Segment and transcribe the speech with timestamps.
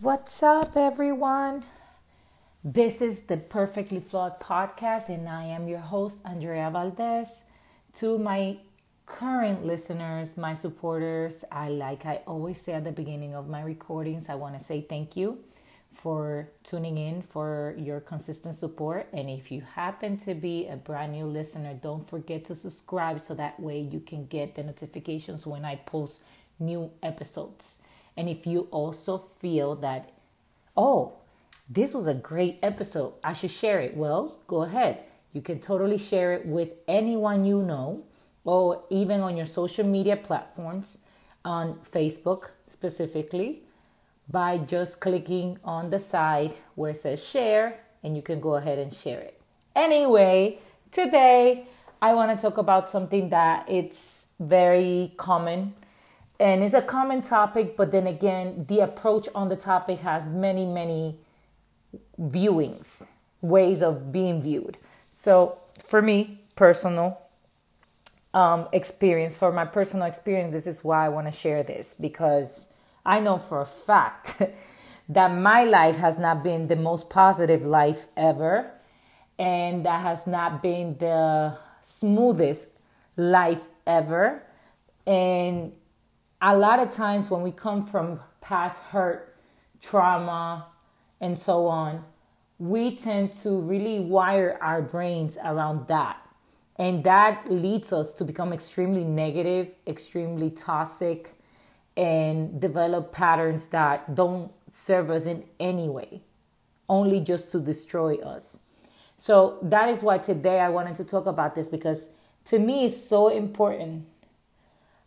[0.00, 1.64] What's up, everyone?
[2.62, 7.42] This is the Perfectly Flawed podcast, and I am your host, Andrea Valdez.
[7.94, 8.58] To my
[9.06, 14.28] current listeners, my supporters, I like I always say at the beginning of my recordings,
[14.28, 15.40] I want to say thank you
[15.92, 19.08] for tuning in, for your consistent support.
[19.12, 23.34] And if you happen to be a brand new listener, don't forget to subscribe so
[23.34, 26.22] that way you can get the notifications when I post
[26.60, 27.80] new episodes.
[28.18, 30.10] And if you also feel that,
[30.76, 31.12] oh,
[31.70, 35.04] this was a great episode, I should share it, well, go ahead.
[35.32, 38.04] You can totally share it with anyone you know
[38.44, 40.98] or even on your social media platforms,
[41.44, 43.62] on Facebook specifically,
[44.28, 48.80] by just clicking on the side where it says share, and you can go ahead
[48.80, 49.40] and share it.
[49.76, 50.58] Anyway,
[50.90, 51.66] today
[52.02, 55.74] I want to talk about something that it's very common
[56.40, 60.64] and it's a common topic, but then again, the approach on the topic has many,
[60.64, 61.18] many
[62.20, 63.06] viewings,
[63.40, 64.76] ways of being viewed.
[65.12, 67.18] So, for me, personal
[68.32, 72.66] um, experience, for my personal experience, this is why I want to share this because
[73.04, 74.40] I know for a fact
[75.08, 78.70] that my life has not been the most positive life ever,
[79.38, 82.70] and that has not been the smoothest
[83.16, 84.42] life ever.
[85.06, 85.72] And
[86.40, 89.36] a lot of times when we come from past hurt,
[89.80, 90.66] trauma,
[91.20, 92.04] and so on,
[92.58, 96.16] we tend to really wire our brains around that.
[96.76, 101.34] And that leads us to become extremely negative, extremely toxic,
[101.96, 106.22] and develop patterns that don't serve us in any way,
[106.88, 108.58] only just to destroy us.
[109.16, 112.02] So that is why today I wanted to talk about this because
[112.46, 114.06] to me it's so important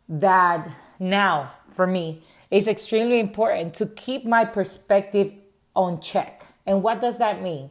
[0.10, 0.70] that
[1.02, 2.22] now for me
[2.52, 5.32] it's extremely important to keep my perspective
[5.74, 6.46] on check.
[6.66, 7.70] And what does that mean?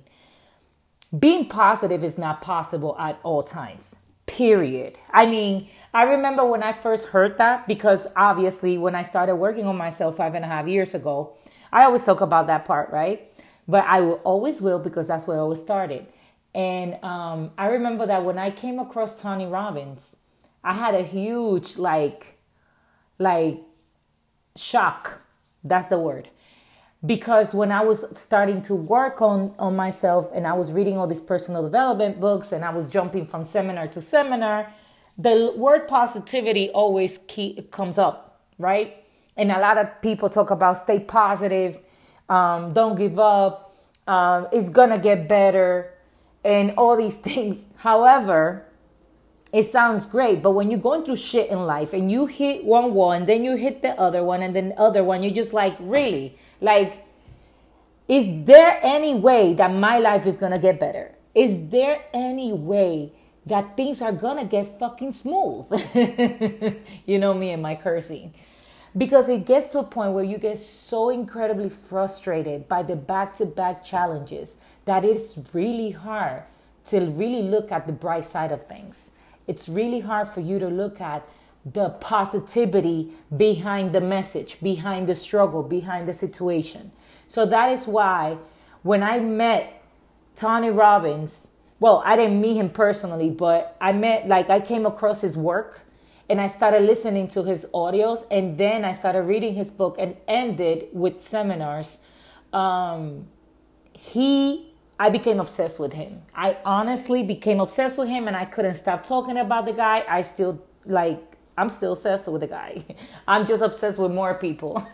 [1.17, 3.95] Being positive is not possible at all times.
[4.25, 4.97] Period.
[5.11, 9.67] I mean, I remember when I first heard that because obviously when I started working
[9.67, 11.37] on myself five and a half years ago,
[11.71, 13.31] I always talk about that part, right?
[13.69, 16.07] But I will always will because that's where I always started.
[16.55, 20.17] And um, I remember that when I came across Tony Robbins,
[20.65, 22.40] I had a huge like,
[23.21, 23.61] like
[24.57, 25.21] shock.
[25.63, 26.29] That's the word.
[27.07, 31.07] Because when I was starting to work on, on myself and I was reading all
[31.07, 34.73] these personal development books and I was jumping from seminar to seminar,
[35.17, 39.05] the word positivity always key, comes up, right?
[39.37, 41.79] And a lot of people talk about stay positive,
[42.29, 43.77] um, don't give up,
[44.07, 45.95] uh, it's gonna get better,
[46.45, 47.65] and all these things.
[47.77, 48.67] However,
[49.53, 52.95] it sounds great, but when you're going through shit in life and you hit one
[52.95, 55.53] wall and then you hit the other one and then the other one, you're just
[55.53, 56.39] like, really?
[56.61, 57.07] Like,
[58.07, 61.15] is there any way that my life is gonna get better?
[61.35, 63.13] Is there any way
[63.47, 65.67] that things are gonna get fucking smooth.
[67.07, 68.35] you know me and my cursing.
[68.97, 73.35] Because it gets to a point where you get so incredibly frustrated by the back
[73.37, 76.43] to back challenges that it's really hard
[76.87, 79.13] to really look at the bright side of things.
[79.51, 81.27] It's really hard for you to look at
[81.65, 86.93] the positivity behind the message, behind the struggle, behind the situation.
[87.27, 88.39] So that is why
[88.83, 89.83] when I met
[90.37, 91.49] Tony Robbins,
[91.81, 95.81] well, I didn't meet him personally, but I met, like, I came across his work
[96.29, 100.17] and I started listening to his audios and then I started reading his book and
[100.29, 101.99] ended with seminars.
[102.53, 103.27] Um,
[103.93, 104.70] he,
[105.01, 106.21] I became obsessed with him.
[106.35, 110.05] I honestly became obsessed with him and I couldn't stop talking about the guy.
[110.07, 111.23] I still, like,
[111.57, 112.85] I'm still obsessed with the guy.
[113.27, 114.87] I'm just obsessed with more people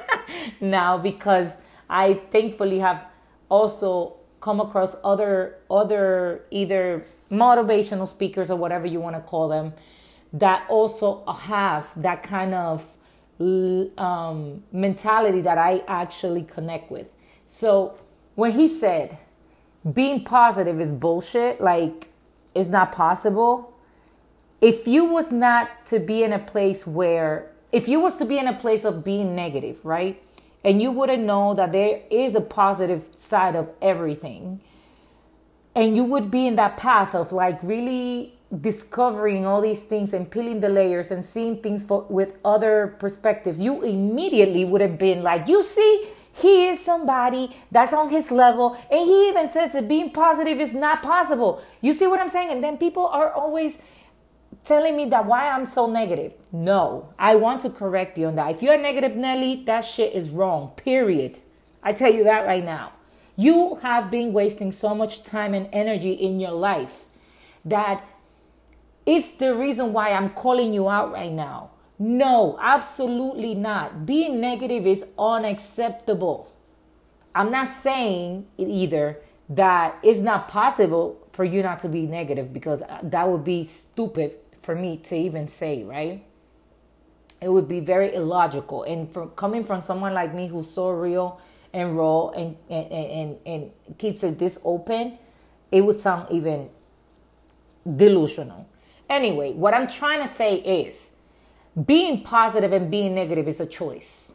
[0.60, 1.54] now because
[1.88, 3.06] I thankfully have
[3.48, 9.72] also come across other other either motivational speakers or whatever you want to call them
[10.32, 12.84] that also have that kind of
[13.96, 17.06] um, mentality that I actually connect with.
[17.46, 17.98] So
[18.34, 19.18] when he said
[19.92, 22.08] being positive is bullshit, like
[22.54, 23.74] it's not possible.
[24.60, 28.38] If you was not to be in a place where, if you was to be
[28.38, 30.20] in a place of being negative, right?
[30.64, 34.60] and you wouldn't know that there is a positive side of everything
[35.74, 40.30] and you would be in that path of like really discovering all these things and
[40.30, 45.22] peeling the layers and seeing things for, with other perspectives you immediately would have been
[45.22, 49.88] like you see he is somebody that's on his level and he even says that
[49.88, 53.78] being positive is not possible you see what i'm saying and then people are always
[54.64, 56.32] telling me that why I'm so negative.
[56.52, 58.50] No, I want to correct you on that.
[58.50, 60.72] If you're negative, Nelly, that shit is wrong.
[60.76, 61.38] Period.
[61.82, 62.92] I tell you that right now.
[63.36, 67.06] You have been wasting so much time and energy in your life
[67.64, 68.06] that
[69.04, 71.70] it's the reason why I'm calling you out right now.
[71.98, 74.04] No, absolutely not.
[74.04, 76.52] Being negative is unacceptable.
[77.34, 79.18] I'm not saying either
[79.48, 83.64] that it's not possible for you not to be negative because uh, that would be
[83.64, 86.24] stupid for me to even say, right?
[87.40, 88.84] It would be very illogical.
[88.84, 91.40] And from coming from someone like me who's so real
[91.72, 95.18] and raw and and, and, and keeps it this open,
[95.70, 96.70] it would sound even
[97.84, 98.66] delusional.
[99.10, 101.13] Anyway, what I'm trying to say is
[101.82, 104.34] being positive and being negative is a choice.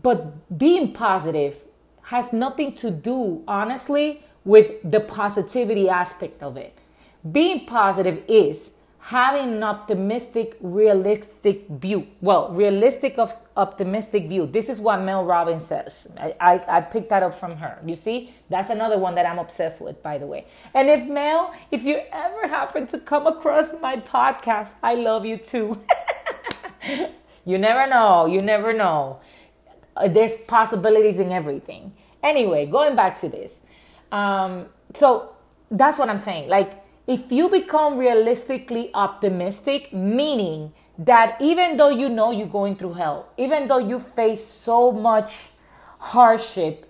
[0.00, 1.64] But being positive
[2.02, 6.76] has nothing to do, honestly, with the positivity aspect of it.
[7.30, 12.06] Being positive is having an optimistic, realistic view.
[12.20, 14.46] Well, realistic of optimistic view.
[14.46, 16.06] This is what Mel Robbins says.
[16.18, 17.78] I, I, I, picked that up from her.
[17.84, 20.46] You see, that's another one that I'm obsessed with, by the way.
[20.72, 25.36] And if Mel, if you ever happen to come across my podcast, I love you
[25.36, 25.78] too.
[27.44, 28.26] you never know.
[28.26, 29.20] You never know.
[29.96, 31.92] Uh, there's possibilities in everything.
[32.22, 33.60] Anyway, going back to this.
[34.10, 35.34] Um, so
[35.70, 36.48] that's what I'm saying.
[36.48, 42.94] Like, if you become realistically optimistic, meaning that even though you know you're going through
[42.94, 45.50] hell, even though you face so much
[45.98, 46.88] hardship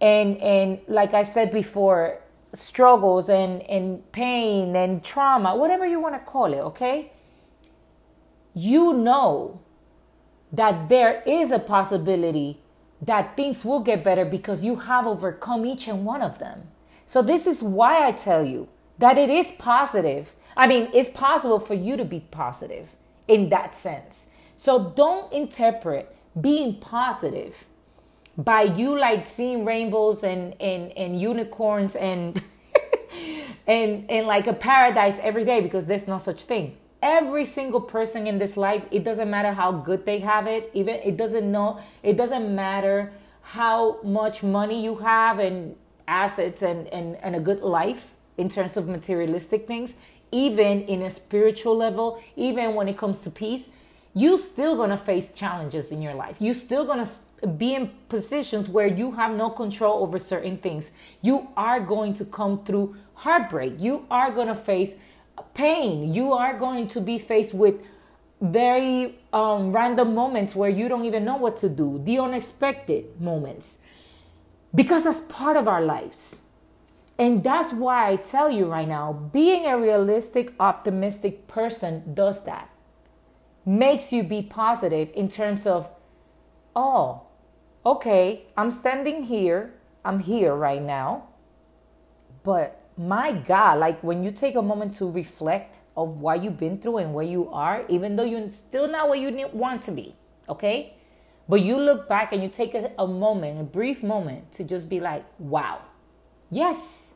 [0.00, 2.20] and and like I said before,
[2.54, 7.12] struggles and, and pain and trauma, whatever you want to call it, okay?
[8.58, 9.60] You know
[10.52, 12.60] that there is a possibility
[13.00, 16.66] that things will get better because you have overcome each and one of them.
[17.06, 18.66] So this is why I tell you
[18.98, 20.32] that it is positive.
[20.56, 22.96] I mean, it's possible for you to be positive
[23.28, 24.26] in that sense.
[24.56, 27.64] So don't interpret being positive
[28.36, 32.42] by you like seeing rainbows and and, and unicorns and
[33.68, 38.26] and and like a paradise every day because there's no such thing every single person
[38.26, 41.80] in this life it doesn't matter how good they have it even it doesn't know
[42.02, 43.12] it doesn't matter
[43.42, 48.76] how much money you have and assets and and, and a good life in terms
[48.76, 49.96] of materialistic things,
[50.30, 53.68] even in a spiritual level, even when it comes to peace,
[54.14, 56.36] you still gonna face challenges in your life.
[56.40, 57.08] You still gonna
[57.56, 60.92] be in positions where you have no control over certain things.
[61.20, 63.74] You are going to come through heartbreak.
[63.78, 64.96] You are gonna face
[65.54, 66.12] pain.
[66.12, 67.76] You are going to be faced with
[68.40, 73.78] very um, random moments where you don't even know what to do, the unexpected moments,
[74.74, 76.42] because that's part of our lives.
[77.18, 82.70] And that's why I tell you right now being a realistic, optimistic person does that.
[83.66, 85.90] Makes you be positive in terms of,
[86.76, 87.22] oh,
[87.84, 89.74] okay, I'm standing here,
[90.04, 91.24] I'm here right now.
[92.44, 96.78] But my God, like when you take a moment to reflect of what you've been
[96.78, 100.14] through and where you are, even though you're still not where you want to be,
[100.48, 100.94] okay?
[101.48, 104.88] But you look back and you take a, a moment, a brief moment to just
[104.88, 105.80] be like, wow,
[106.50, 107.14] yes,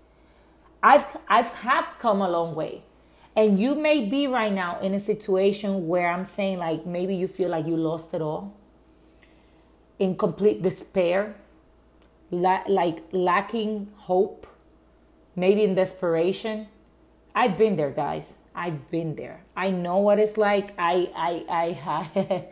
[0.83, 2.83] I've I've have come a long way.
[3.37, 7.29] And you may be right now in a situation where I'm saying like maybe you
[7.29, 8.55] feel like you lost it all.
[9.99, 11.37] In complete despair,
[12.31, 14.47] la- like lacking hope,
[15.37, 16.69] maybe in desperation.
[17.35, 18.39] I've been there, guys.
[18.55, 19.43] I've been there.
[19.57, 20.75] I know what it's like.
[20.79, 22.49] I I I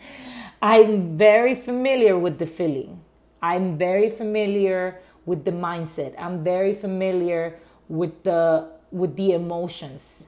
[0.62, 3.02] I'm very familiar with the feeling.
[3.42, 6.14] I'm very familiar with the mindset.
[6.18, 7.58] I'm very familiar
[7.88, 10.26] with the with the emotions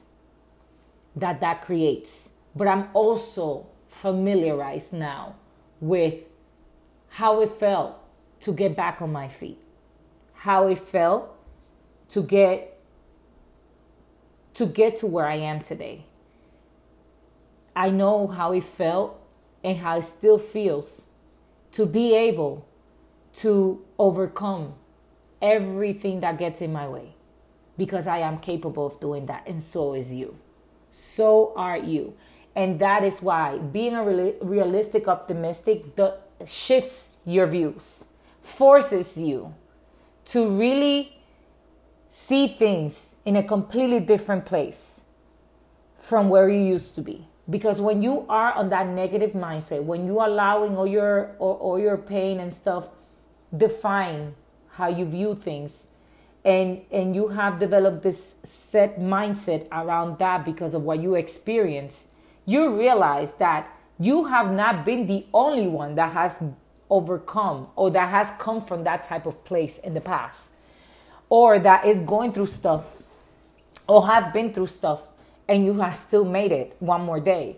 [1.16, 5.34] that that creates but i'm also familiarized now
[5.80, 6.24] with
[7.10, 7.98] how it felt
[8.40, 9.58] to get back on my feet
[10.34, 11.31] how it felt
[12.12, 12.78] to get
[14.54, 16.04] to get to where i am today
[17.74, 19.18] i know how it felt
[19.64, 21.02] and how it still feels
[21.72, 22.66] to be able
[23.32, 24.74] to overcome
[25.40, 27.14] everything that gets in my way
[27.76, 30.36] because I am capable of doing that, and so is you.
[30.90, 32.14] So are you.
[32.54, 35.84] And that is why being a realistic optimistic
[36.46, 38.04] shifts your views,
[38.42, 39.54] forces you
[40.26, 41.21] to really
[42.12, 45.06] see things in a completely different place
[45.96, 47.26] from where you used to be.
[47.48, 51.54] Because when you are on that negative mindset, when you are allowing all your all,
[51.54, 52.88] all your pain and stuff
[53.56, 54.34] define
[54.72, 55.88] how you view things,
[56.44, 62.10] and and you have developed this set mindset around that because of what you experience
[62.44, 66.42] you realize that you have not been the only one that has
[66.90, 70.54] overcome or that has come from that type of place in the past
[71.32, 73.02] or that is going through stuff
[73.88, 75.00] or have been through stuff
[75.48, 77.56] and you have still made it one more day.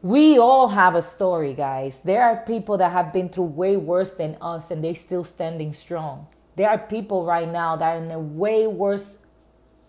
[0.00, 2.00] We all have a story, guys.
[2.00, 5.74] There are people that have been through way worse than us and they still standing
[5.74, 6.28] strong.
[6.56, 9.18] There are people right now that are in a way worse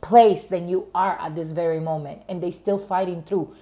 [0.02, 3.56] place than you are at this very moment and they still fighting through.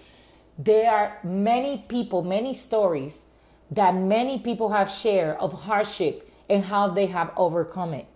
[0.58, 3.26] There are many people, many stories
[3.70, 8.08] that many people have shared of hardship and how they have overcome it.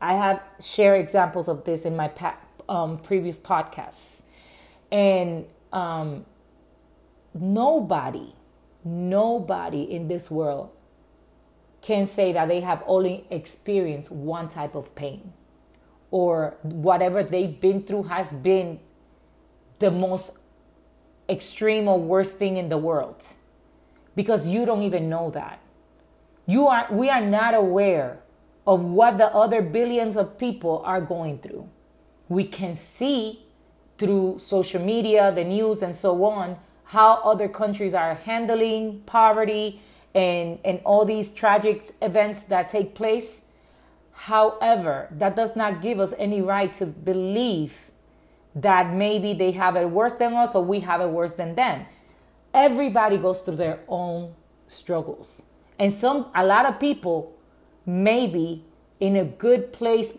[0.00, 2.10] I have shared examples of this in my
[2.68, 4.24] um, previous podcasts.
[4.90, 6.26] And um,
[7.34, 8.34] nobody,
[8.84, 10.70] nobody in this world
[11.82, 15.32] can say that they have only experienced one type of pain
[16.10, 18.80] or whatever they've been through has been
[19.78, 20.38] the most
[21.28, 23.24] extreme or worst thing in the world
[24.14, 25.60] because you don't even know that
[26.46, 28.20] you are we are not aware
[28.66, 31.68] of what the other billions of people are going through
[32.28, 33.40] we can see
[33.98, 39.80] through social media, the news, and so on, how other countries are handling poverty
[40.14, 43.46] and, and all these tragic events that take place.
[44.12, 47.90] However, that does not give us any right to believe
[48.54, 51.86] that maybe they have it worse than us or we have it worse than them.
[52.54, 54.34] Everybody goes through their own
[54.68, 55.42] struggles.
[55.78, 57.35] And some a lot of people
[57.86, 58.64] maybe
[59.00, 60.18] in a good place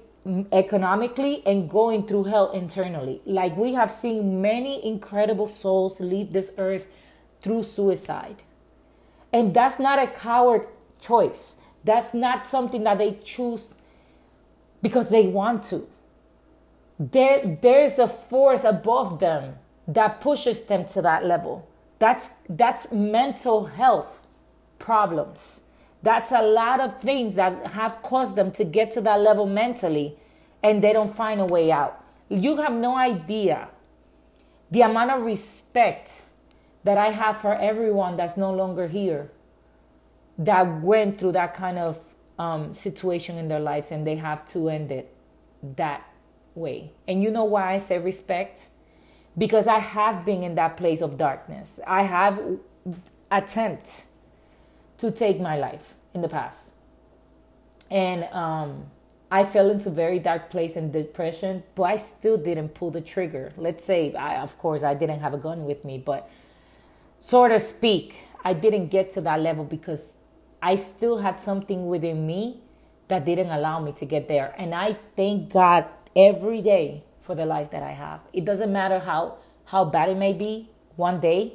[0.51, 3.21] economically and going through hell internally.
[3.25, 6.87] Like we have seen many incredible souls leave this earth
[7.41, 8.43] through suicide.
[9.31, 10.67] And that's not a coward
[10.99, 11.57] choice.
[11.83, 13.75] That's not something that they choose
[14.81, 15.87] because they want to.
[16.99, 19.55] There, there's a force above them
[19.87, 21.67] that pushes them to that level.
[21.99, 24.27] That's that's mental health
[24.77, 25.61] problems.
[26.03, 30.17] That's a lot of things that have caused them to get to that level mentally
[30.63, 32.03] and they don't find a way out.
[32.29, 33.69] You have no idea
[34.69, 36.23] the amount of respect
[36.83, 39.31] that I have for everyone that's no longer here
[40.37, 41.99] that went through that kind of
[42.37, 45.13] um, situation in their lives and they have to end it
[45.75, 46.07] that
[46.53, 46.91] way.
[47.07, 48.67] And you know why I say respect?
[49.37, 51.79] Because I have been in that place of darkness.
[51.87, 52.39] I have
[53.31, 54.03] attempt
[54.97, 56.73] to take my life in the past.
[57.89, 58.85] And um,
[59.31, 63.53] I fell into very dark place and depression, but I still didn't pull the trigger.
[63.57, 66.29] Let's say, I, of course, I didn't have a gun with me, but
[67.19, 70.13] sort of speak, I didn't get to that level because
[70.61, 72.61] I still had something within me
[73.07, 74.53] that didn't allow me to get there.
[74.57, 75.85] And I thank God
[76.15, 78.21] every day for the life that I have.
[78.33, 81.53] It doesn't matter how how bad it may be one day,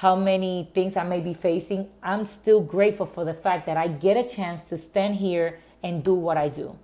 [0.00, 3.88] how many things I may be facing, I'm still grateful for the fact that I
[3.88, 6.76] get a chance to stand here and do what I do.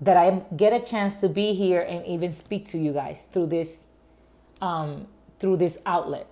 [0.00, 3.46] That I get a chance to be here and even speak to you guys through
[3.46, 3.86] this
[4.60, 5.08] um,
[5.40, 6.28] through this outlet.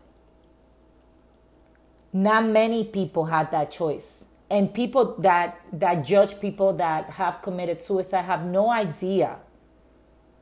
[2.13, 4.27] Not many people had that choice.
[4.49, 9.39] And people that that judge people that have committed suicide have no idea.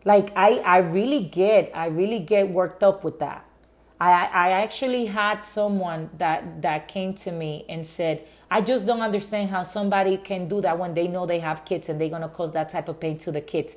[0.04, 3.47] Like I I really get I really get worked up with that
[4.00, 9.02] I, I actually had someone that that came to me and said, I just don't
[9.02, 12.28] understand how somebody can do that when they know they have kids and they're gonna
[12.28, 13.76] cause that type of pain to the kids.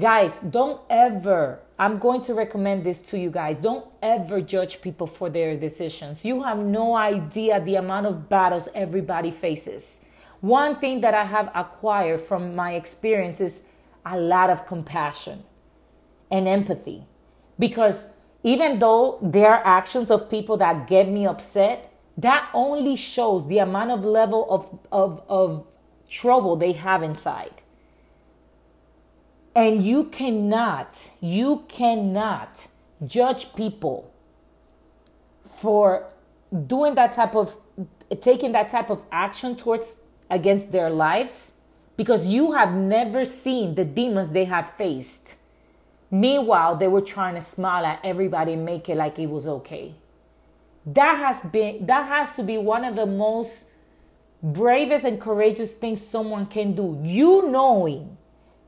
[0.00, 3.58] Guys, don't ever, I'm going to recommend this to you guys.
[3.60, 6.24] Don't ever judge people for their decisions.
[6.24, 10.02] You have no idea the amount of battles everybody faces.
[10.40, 13.62] One thing that I have acquired from my experience is
[14.04, 15.44] a lot of compassion
[16.30, 17.04] and empathy
[17.58, 18.08] because
[18.42, 23.58] even though there are actions of people that get me upset, that only shows the
[23.58, 25.66] amount of level of, of, of
[26.08, 27.62] trouble they have inside.
[29.54, 32.68] And you cannot, you cannot
[33.04, 34.12] judge people
[35.42, 36.08] for
[36.66, 37.56] doing that type of,
[38.20, 39.98] taking that type of action towards,
[40.30, 41.52] against their lives
[41.96, 45.36] because you have never seen the demons they have faced
[46.14, 49.94] Meanwhile, they were trying to smile at everybody and make it like it was okay.
[50.84, 53.64] That has been that has to be one of the most
[54.42, 57.00] bravest and courageous things someone can do.
[57.02, 58.18] You knowing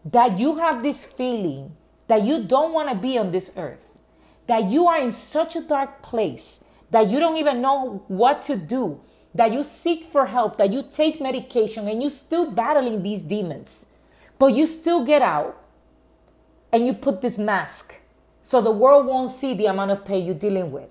[0.06, 3.98] that you have this feeling that you don't want to be on this earth,
[4.46, 8.56] that you are in such a dark place, that you don't even know what to
[8.56, 9.00] do,
[9.34, 13.86] that you seek for help, that you take medication and you're still battling these demons,
[14.38, 15.60] but you still get out
[16.74, 18.00] and you put this mask
[18.42, 20.90] so the world won't see the amount of pain you're dealing with.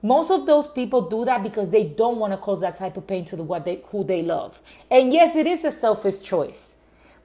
[0.00, 3.06] Most of those people do that because they don't want to cause that type of
[3.06, 4.58] pain to the what they who they love.
[4.90, 6.76] And yes, it is a selfish choice.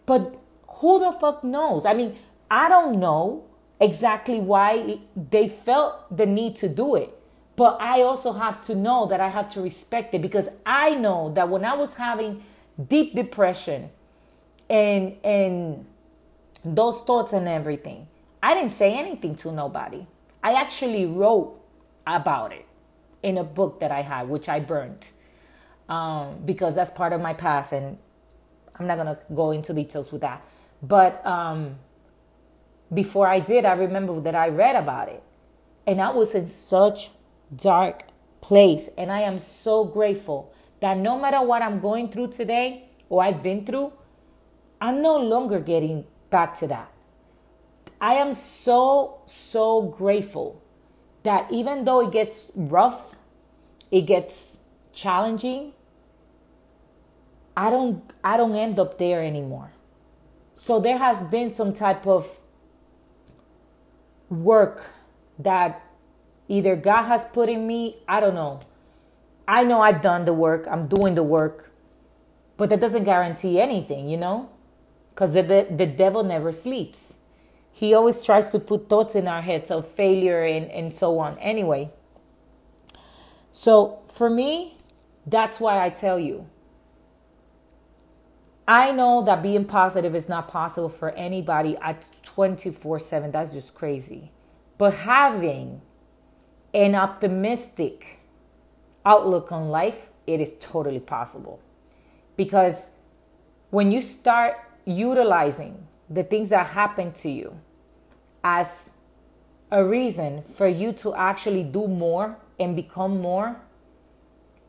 [0.06, 0.36] But
[0.68, 1.86] who the fuck knows?
[1.86, 2.18] I mean,
[2.52, 3.46] I don't know
[3.80, 7.18] exactly why they felt the need to do it.
[7.56, 11.32] But I also have to know that I have to respect it because I know
[11.36, 12.44] that when I was having
[12.90, 13.92] deep depression
[14.70, 15.86] and and
[16.64, 18.08] those thoughts and everything,
[18.42, 20.06] I didn't say anything to nobody.
[20.44, 21.60] I actually wrote
[22.06, 22.66] about it
[23.22, 25.10] in a book that I had, which I burned
[25.90, 27.98] um, because that's part of my past, and
[28.76, 30.42] I'm not gonna go into details with that.
[30.82, 31.76] But um,
[32.94, 35.24] before I did, I remember that I read about it,
[35.86, 37.12] and I was in such
[37.56, 38.04] dark
[38.42, 43.24] place, and I am so grateful that no matter what I'm going through today or
[43.24, 43.94] I've been through,
[44.82, 46.92] I'm no longer getting back to that.
[48.02, 50.62] I am so so grateful
[51.22, 53.16] that even though it gets rough,
[53.92, 54.58] it gets
[54.92, 55.72] challenging,
[57.56, 59.72] I don't I don't end up there anymore.
[60.56, 62.40] So there has been some type of
[64.30, 64.84] work
[65.40, 65.82] that
[66.48, 68.60] either God has put in me, I don't know.
[69.48, 71.72] I know I've done the work, I'm doing the work,
[72.58, 74.50] but that doesn't guarantee anything, you know?
[75.14, 77.16] Because the, the, devil never sleeps.
[77.72, 81.38] He always tries to put thoughts in our heads of failure and, and so on.
[81.38, 81.92] Anyway,
[83.52, 84.78] so for me,
[85.26, 86.48] that's why I tell you.
[88.68, 93.32] I know that being positive is not possible for anybody at 24 7.
[93.32, 94.32] That's just crazy.
[94.78, 95.82] But having
[96.74, 98.20] an optimistic
[99.06, 101.60] outlook on life, it is totally possible.
[102.36, 102.90] Because
[103.70, 107.60] when you start utilizing the things that happen to you
[108.44, 108.94] as
[109.72, 113.60] a reason for you to actually do more and become more,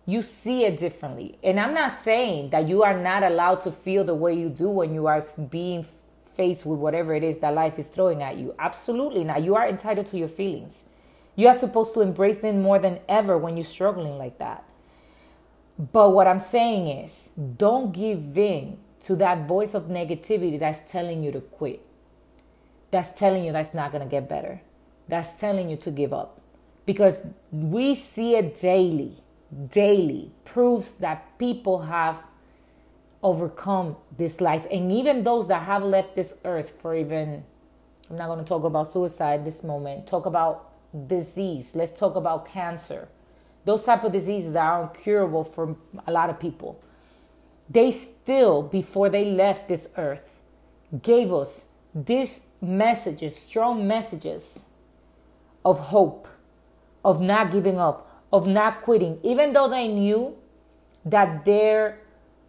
[0.06, 1.38] you see it differently.
[1.42, 4.68] And I'm not saying that you are not allowed to feel the way you do
[4.68, 5.87] when you are being
[6.37, 8.55] faced with whatever it is that life is throwing at you.
[8.59, 9.42] Absolutely not.
[9.42, 10.85] You are entitled to your feelings.
[11.37, 14.64] You are supposed to embrace them more than ever when you're struggling like that.
[15.79, 21.22] But what I'm saying is, don't give in to that voice of negativity that's telling
[21.22, 21.84] you to quit,
[22.90, 24.62] that's telling you that's not going to get better,
[25.08, 26.40] that's telling you to give up.
[26.86, 29.16] Because we see it daily,
[29.70, 32.22] daily, proves that people have
[33.22, 34.66] overcome this life.
[34.70, 37.44] And even those that have left this earth for even,
[38.10, 40.70] I'm not going to talk about suicide this moment, talk about
[41.08, 41.74] disease.
[41.74, 43.08] Let's talk about cancer.
[43.64, 46.82] Those type of diseases that are incurable for a lot of people
[47.68, 50.40] they still, before they left this earth,
[51.03, 54.61] gave us these messages, strong messages
[55.64, 56.29] of hope,
[57.05, 60.37] of not giving up, of not quitting, even though they knew
[61.05, 62.00] that their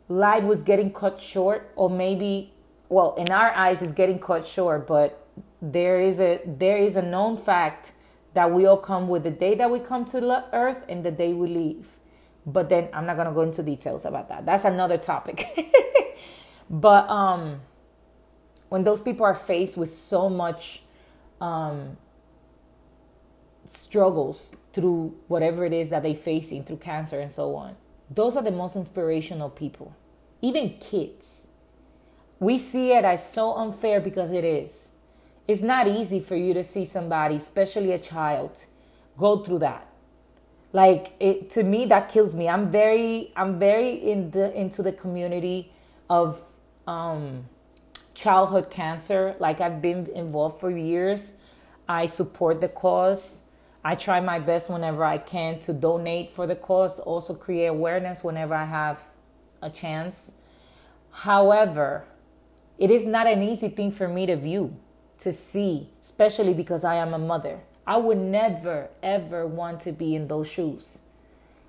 [0.10, 2.54] life was getting cut short, or maybe,
[2.90, 5.26] well, in our eyes, is getting cut short, but
[5.62, 7.94] there is a there is a known fact
[8.34, 11.12] that we all come with the day that we come to the earth and the
[11.12, 11.90] day we leave
[12.46, 14.46] but then I'm not gonna go into details about that.
[14.46, 15.48] That's another topic.
[16.70, 17.62] but um,
[18.70, 20.84] when those people are faced with so much
[21.42, 21.98] um,
[23.68, 27.76] struggles through whatever it is that they're facing through cancer and so on,
[28.10, 29.96] those are the most inspirational people.
[30.42, 31.48] Even kids.
[32.40, 34.90] We see it as so unfair because it is.
[35.48, 38.66] It's not easy for you to see somebody, especially a child,
[39.18, 39.88] go through that
[40.76, 42.50] like it to me that kills me.
[42.50, 45.72] I'm very i'm very in the into the community
[46.10, 46.42] of
[46.86, 47.46] um
[48.14, 49.38] childhood cancer.
[49.40, 51.34] Like i've been involved for years.
[51.88, 53.44] I support the cause.
[53.86, 58.22] I try my best whenever i can to donate for the cause also create awareness
[58.22, 59.00] whenever i have
[59.62, 60.34] a chance.
[61.28, 62.04] However
[62.78, 64.76] it is not an easy thing for me to view
[65.20, 70.16] to see especially because i am a mother I would never, ever want to be
[70.16, 71.00] in those shoes.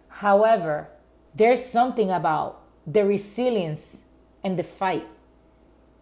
[0.09, 0.89] However,
[1.35, 4.03] there's something about the resilience
[4.43, 5.07] and the fight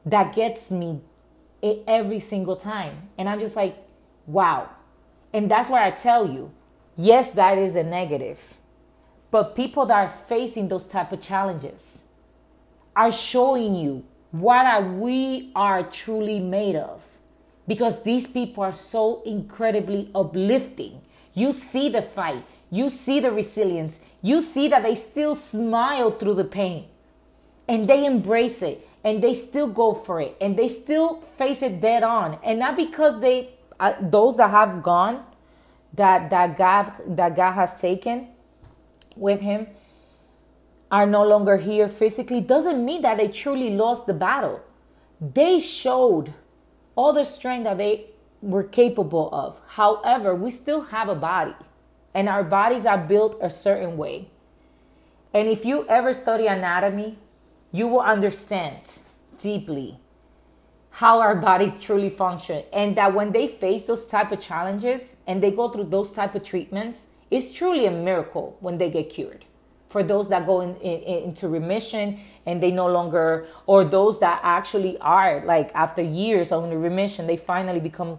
[0.06, 1.00] that gets me
[1.86, 3.08] every single time.
[3.18, 3.76] And I'm just like,
[4.26, 4.70] wow.
[5.32, 6.52] And that's why I tell you,
[6.96, 8.54] yes, that is a negative.
[9.30, 12.02] But people that are facing those type of challenges
[12.94, 17.02] are showing you what are we are truly made of
[17.66, 21.00] because these people are so incredibly uplifting.
[21.32, 26.34] You see the fight, you see the resilience, you see that they still smile through
[26.34, 26.86] the pain
[27.68, 31.80] and they embrace it and they still go for it and they still face it
[31.80, 32.38] dead on.
[32.44, 35.24] And not because they, uh, those that have gone,
[35.94, 38.28] that that God that God has taken
[39.16, 39.68] with him
[40.90, 44.60] are no longer here physically doesn't mean that they truly lost the battle.
[45.20, 46.34] They showed
[46.96, 48.06] all the strength that they
[48.40, 49.60] were capable of.
[49.68, 51.54] However, we still have a body,
[52.12, 54.28] and our bodies are built a certain way.
[55.32, 57.18] And if you ever study anatomy,
[57.72, 59.00] you will understand
[59.38, 59.98] deeply
[60.90, 65.42] how our bodies truly function and that when they face those type of challenges and
[65.42, 69.44] they go through those type of treatments it's truly a miracle when they get cured
[69.94, 74.40] for those that go in, in, into remission and they no longer or those that
[74.42, 78.18] actually are like after years of remission they finally become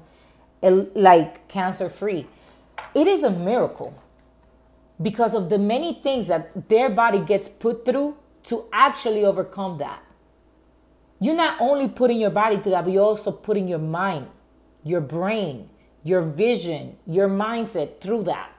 [0.64, 2.26] eh, like cancer free
[3.02, 3.94] it is a miracle
[5.02, 10.02] because of the many things that their body gets put through to actually overcome that.
[11.20, 14.28] You're not only putting your body through that, but you're also putting your mind,
[14.84, 15.70] your brain,
[16.04, 18.52] your vision, your mindset through that,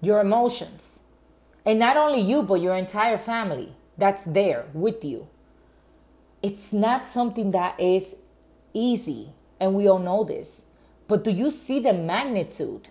[0.00, 1.00] your emotions.
[1.68, 5.28] And not only you, but your entire family that's there with you.
[6.42, 8.16] It's not something that is
[8.72, 10.64] easy, and we all know this.
[11.08, 12.88] But do you see the magnitude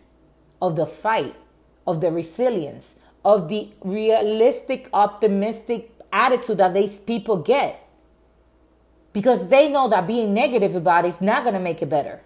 [0.61, 1.35] of the fight,
[1.87, 7.83] of the resilience, of the realistic, optimistic attitude that these people get?
[9.17, 12.21] because they know that being negative about it is not going to make it better.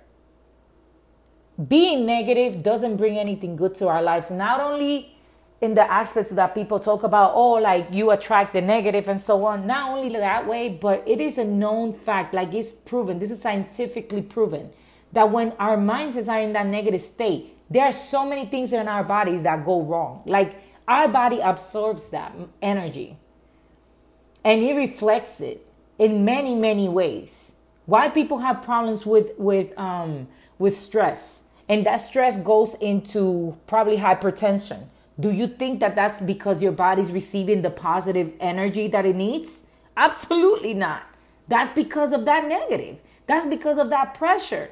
[1.69, 4.29] Being negative doesn't bring anything good to our lives.
[4.29, 5.15] Not only
[5.62, 9.45] in the aspects that people talk about, oh, like you attract the negative and so
[9.45, 9.67] on.
[9.67, 13.41] Not only that way, but it is a known fact, like it's proven, this is
[13.41, 14.71] scientifically proven,
[15.13, 18.88] that when our minds are in that negative state, there are so many things in
[18.88, 20.24] our bodies that go wrong.
[20.26, 20.56] Like
[20.88, 23.17] our body absorbs that energy.
[24.43, 25.65] And it reflects it
[26.00, 27.58] in many many ways.
[27.86, 31.47] Why people have problems with with um with stress.
[31.69, 34.88] And that stress goes into probably hypertension
[35.21, 39.62] do you think that that's because your body's receiving the positive energy that it needs?
[39.95, 41.03] Absolutely not.
[41.47, 43.01] That's because of that negative.
[43.27, 44.71] That's because of that pressure.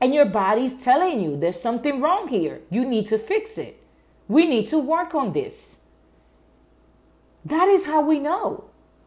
[0.00, 2.60] And your body's telling you there's something wrong here.
[2.70, 3.82] You need to fix it.
[4.28, 5.80] We need to work on this.
[7.44, 8.64] That is how we know.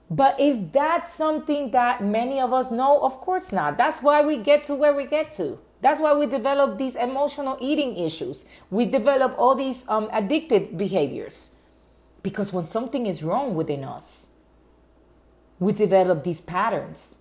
[0.09, 2.99] But is that something that many of us know?
[3.01, 3.77] Of course not.
[3.77, 5.59] That's why we get to where we get to.
[5.81, 8.45] That's why we develop these emotional eating issues.
[8.69, 11.51] We develop all these um, addictive behaviors.
[12.23, 14.29] Because when something is wrong within us,
[15.59, 17.17] we develop these patterns.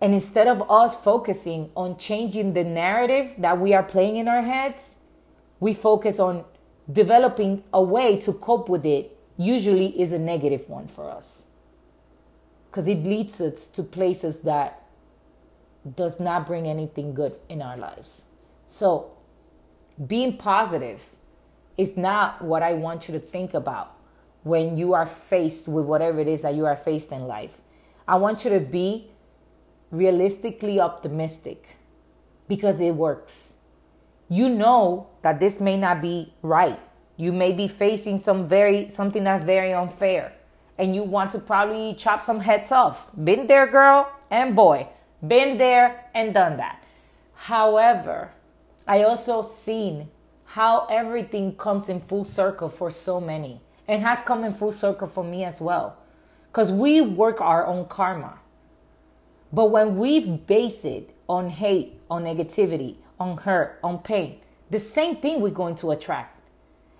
[0.00, 4.42] And instead of us focusing on changing the narrative that we are playing in our
[4.42, 4.96] heads,
[5.60, 6.44] we focus on
[6.90, 11.44] developing a way to cope with it, usually is a negative one for us
[12.74, 14.82] because it leads us to places that
[15.96, 18.24] does not bring anything good in our lives.
[18.66, 19.12] So,
[20.06, 21.10] being positive
[21.76, 23.96] is not what I want you to think about
[24.42, 27.60] when you are faced with whatever it is that you are faced in life.
[28.06, 29.10] I want you to be
[29.90, 31.76] realistically optimistic
[32.48, 33.56] because it works.
[34.28, 36.80] You know that this may not be right.
[37.16, 40.32] You may be facing some very something that's very unfair
[40.78, 43.10] and you want to probably chop some heads off.
[43.22, 44.88] Been there, girl and boy.
[45.26, 46.82] Been there and done that.
[47.34, 48.32] However,
[48.86, 50.08] I also seen
[50.44, 55.06] how everything comes in full circle for so many and has come in full circle
[55.06, 55.96] for me as well.
[56.50, 58.38] Because we work our own karma.
[59.52, 65.16] But when we base it on hate, on negativity, on hurt, on pain, the same
[65.16, 66.40] thing we're going to attract.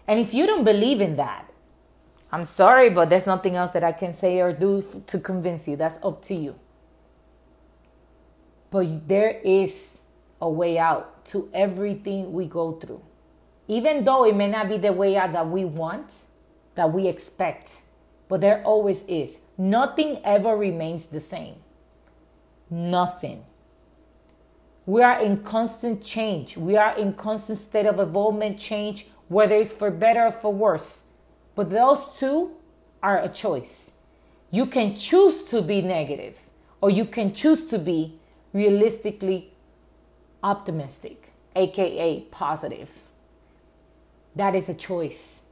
[0.07, 1.51] And if you don't believe in that,
[2.31, 5.77] I'm sorry, but there's nothing else that I can say or do to convince you.
[5.77, 6.57] That's up to you.
[8.75, 10.01] But there is
[10.41, 13.03] a way out to everything we go through.
[13.69, 16.13] Even though it may not be the way out that we want,
[16.75, 17.83] that we expect,
[18.29, 19.39] but there always is.
[19.57, 21.55] Nothing ever remains the same.
[22.69, 23.45] Nothing.
[24.87, 26.57] We are in constant change.
[26.57, 31.05] We are in constant state of evolvement, change, whether it's for better or for worse.
[31.55, 32.57] But those two
[33.05, 33.93] are a choice.
[34.51, 36.41] You can choose to be negative
[36.81, 38.19] or you can choose to be
[38.55, 39.53] realistically
[40.43, 43.01] optimistic, aka positive.
[44.35, 45.43] That is a choice.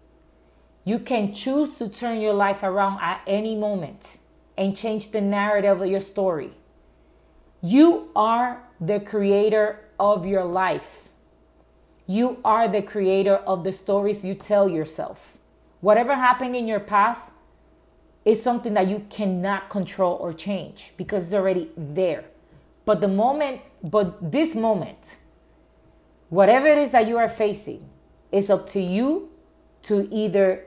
[0.85, 4.19] You can choose to turn your life around at any moment
[4.57, 6.53] and change the narrative of your story.
[7.61, 11.09] You are the creator of your life.
[12.07, 15.39] You are the creator of the stories you tell yourself.
[15.81, 17.35] Whatever happened in your past
[18.25, 22.25] is something that you cannot control or change because it's already there.
[22.85, 25.19] But the moment, but this moment,
[26.29, 27.89] whatever it is that you are facing,
[28.31, 29.31] it's up to you
[29.83, 30.67] to either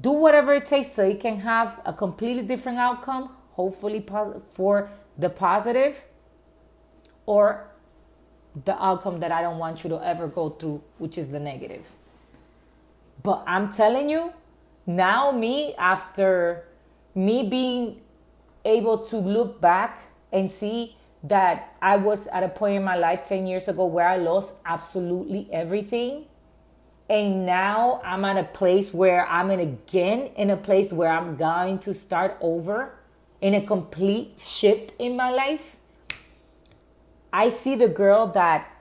[0.00, 4.04] do whatever it takes so you can have a completely different outcome, hopefully
[4.54, 6.02] for the positive,
[7.26, 7.68] or
[8.64, 11.86] the outcome that I don't want you to ever go through, which is the negative.
[13.22, 14.32] But I'm telling you,
[14.86, 16.64] now me, after
[17.14, 18.00] me being
[18.64, 20.96] able to look back and see
[21.28, 24.54] that I was at a point in my life 10 years ago where I lost
[24.64, 26.26] absolutely everything.
[27.08, 31.36] And now I'm at a place where I'm in again in a place where I'm
[31.36, 32.98] going to start over
[33.40, 35.76] in a complete shift in my life.
[37.32, 38.72] I see the girl that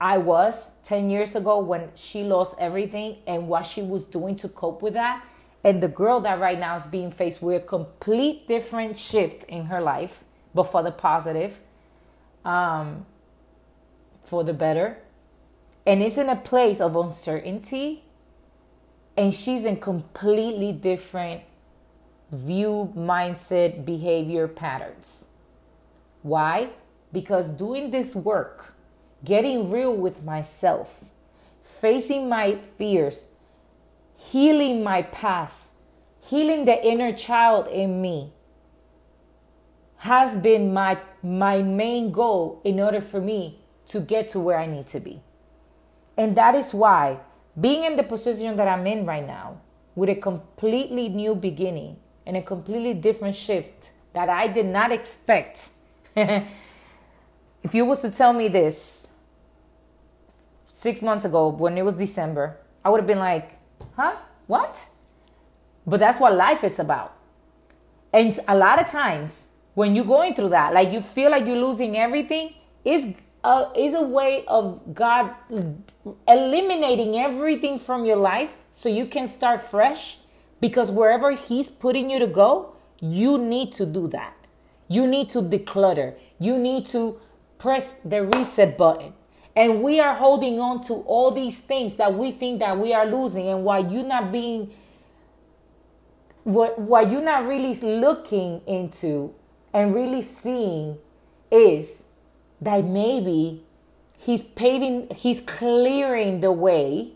[0.00, 4.48] I was 10 years ago when she lost everything and what she was doing to
[4.48, 5.24] cope with that.
[5.62, 9.66] And the girl that right now is being faced with a complete different shift in
[9.66, 11.60] her life, but for the positive,
[12.44, 13.06] um,
[14.22, 14.98] for the better.
[15.86, 18.04] And is in a place of uncertainty.
[19.16, 21.42] And she's in completely different
[22.32, 25.26] view, mindset, behavior patterns.
[26.22, 26.70] Why?
[27.12, 28.74] Because doing this work,
[29.24, 31.04] getting real with myself,
[31.62, 33.28] facing my fears,
[34.16, 35.74] healing my past,
[36.20, 38.32] healing the inner child in me
[40.04, 44.66] has been my my main goal in order for me to get to where I
[44.66, 45.22] need to be.
[46.18, 47.20] And that is why
[47.58, 49.62] being in the position that I'm in right now
[49.94, 55.70] with a completely new beginning and a completely different shift that I did not expect.
[56.16, 59.08] if you was to tell me this
[60.66, 63.58] 6 months ago when it was December, I would have been like,
[63.96, 64.16] Huh?
[64.46, 64.86] What?
[65.86, 67.16] But that's what life is about.
[68.12, 71.56] And a lot of times when you're going through that, like you feel like you're
[71.56, 75.34] losing everything, is a, uh, is a way of God
[76.26, 80.18] eliminating everything from your life so you can start fresh
[80.60, 84.34] because wherever He's putting you to go, you need to do that.
[84.88, 86.14] You need to declutter.
[86.38, 87.20] You need to
[87.58, 89.12] press the reset button.
[89.56, 93.06] And we are holding on to all these things that we think that we are
[93.06, 93.48] losing.
[93.48, 94.72] And why you're not being,
[96.42, 99.34] what, what you're not really looking into
[99.74, 100.96] and really seeing
[101.50, 102.04] is
[102.60, 103.64] that maybe
[104.16, 107.10] he's paving, he's clearing the way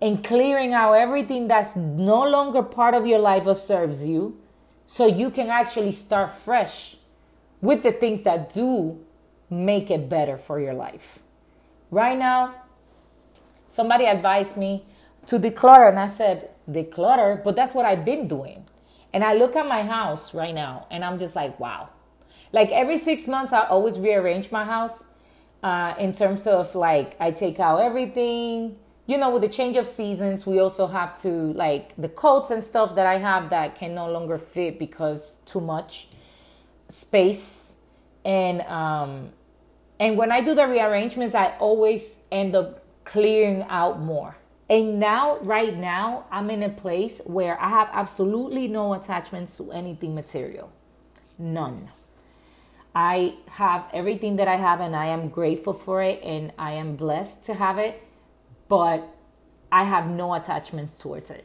[0.00, 4.38] and clearing out everything that's no longer part of your life or serves you
[4.86, 6.96] so you can actually start fresh
[7.60, 8.98] with the things that do
[9.48, 11.20] make it better for your life.
[11.90, 12.54] Right now,
[13.68, 14.84] somebody advised me
[15.26, 18.64] to declutter, and I said, declutter, but that's what I've been doing.
[19.12, 21.88] And I look at my house right now, and I'm just like, wow.
[22.52, 25.04] Like every six months, I always rearrange my house
[25.62, 28.76] uh, in terms of like, I take out everything.
[29.06, 32.62] You know, with the change of seasons, we also have to like the coats and
[32.62, 36.08] stuff that I have that can no longer fit because too much
[36.88, 37.76] space.
[38.24, 39.30] And um,
[39.98, 44.36] and when I do the rearrangements, I always end up clearing out more.
[44.70, 49.72] And now, right now, I'm in a place where I have absolutely no attachments to
[49.72, 50.70] anything material.
[51.40, 51.90] None.
[52.94, 56.94] I have everything that I have and I am grateful for it and I am
[56.94, 58.00] blessed to have it,
[58.68, 59.08] but
[59.72, 61.44] I have no attachments towards it.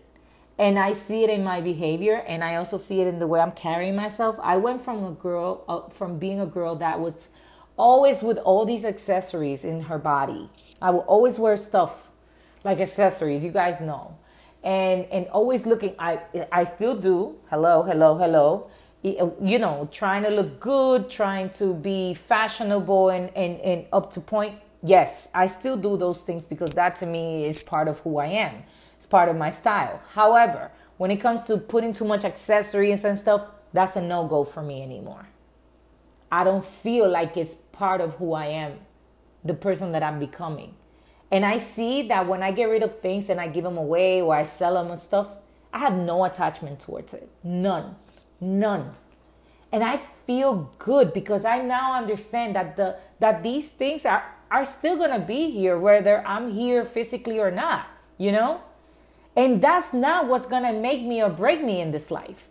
[0.59, 3.39] And I see it in my behavior and I also see it in the way
[3.39, 4.37] I'm carrying myself.
[4.41, 7.29] I went from a girl, uh, from being a girl that was
[7.75, 10.51] always with all these accessories in her body.
[10.79, 12.11] I will always wear stuff
[12.65, 14.17] like accessories, you guys know.
[14.63, 16.19] And and always looking I
[16.51, 17.37] I still do.
[17.49, 18.69] Hello, hello, hello.
[19.05, 24.11] Uh, you know, trying to look good, trying to be fashionable and, and, and up
[24.11, 24.59] to point.
[24.81, 28.27] Yes, I still do those things because that to me is part of who I
[28.27, 28.63] am.
[28.95, 30.01] It's part of my style.
[30.13, 34.43] However, when it comes to putting too much accessories and stuff, that's a no go
[34.43, 35.27] for me anymore.
[36.31, 38.79] I don't feel like it's part of who I am,
[39.43, 40.73] the person that I'm becoming.
[41.31, 44.21] And I see that when I get rid of things and I give them away
[44.21, 45.27] or I sell them and stuff,
[45.73, 47.29] I have no attachment towards it.
[47.43, 47.95] None.
[48.39, 48.95] None.
[49.71, 54.65] And I feel good because I now understand that the that these things are are
[54.65, 58.61] still going to be here whether I'm here physically or not, you know?
[59.35, 62.47] And that's not what's going to make me or break me in this life.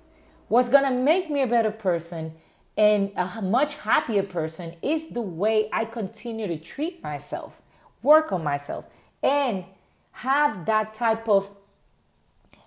[0.49, 2.35] What's going to make me a better person
[2.77, 7.63] and a much happier person is the way I continue to treat myself,
[8.05, 8.87] work on myself,
[9.23, 9.65] and
[10.13, 11.51] have that type of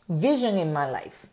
[0.09, 1.27] vision in my life.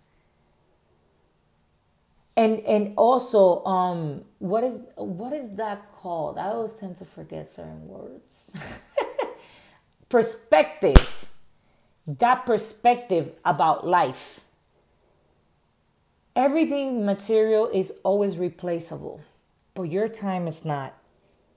[2.36, 6.38] And and also, um, what is what is that called?
[6.38, 8.50] I always tend to forget certain words.
[10.08, 11.26] Perspective.
[12.06, 14.40] that perspective about life.
[16.36, 19.20] Everything material is always replaceable,
[19.74, 20.94] but your time is not.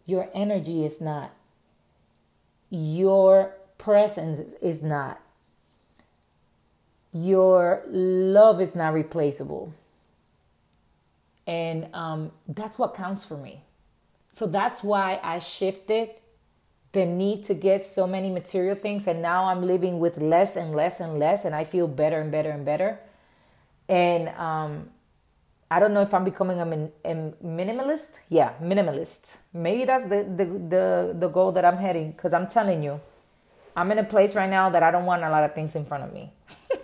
[0.05, 1.31] Your energy is not.
[2.69, 5.19] Your presence is not.
[7.13, 9.73] Your love is not replaceable.
[11.45, 13.61] And um, that's what counts for me.
[14.33, 16.09] So that's why I shifted
[16.91, 19.07] the need to get so many material things.
[19.07, 21.45] And now I'm living with less and less and less.
[21.45, 22.99] And I feel better and better and better.
[23.87, 24.89] And um,
[25.69, 28.19] I don't know if I'm becoming a, min- a, minimalist.
[28.29, 29.35] Yeah, minimalist.
[29.53, 32.11] Maybe that's the, the, the, the goal that I'm heading.
[32.11, 33.01] Because I'm telling you,
[33.75, 35.85] I'm in a place right now that I don't want a lot of things in
[35.85, 36.31] front of me.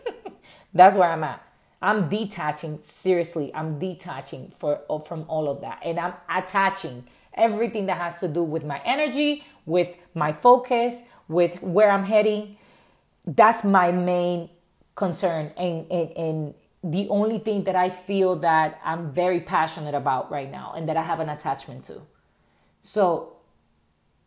[0.74, 1.41] that's where I'm at.
[1.82, 3.54] I'm detaching seriously.
[3.54, 8.30] I'm detaching for uh, from all of that, and I'm attaching everything that has to
[8.30, 12.58] do with my energy, with my focus, with where I'm heading.
[13.26, 14.50] That's my main
[14.96, 20.30] concern, and and, and the only thing that I feel that I'm very passionate about
[20.30, 22.02] right now, and that I have an attachment to.
[22.82, 23.38] So,